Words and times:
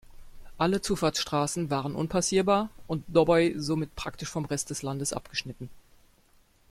Alle 0.57 0.81
Zufahrtsstraßen 0.81 1.69
waren 1.69 1.93
unpassierbar 1.95 2.71
und 2.87 3.03
Doboj 3.07 3.53
somit 3.57 3.95
praktisch 3.95 4.29
vom 4.29 4.45
Rest 4.45 4.71
des 4.71 4.81
Landes 4.81 5.13
abgeschnitten. 5.13 5.69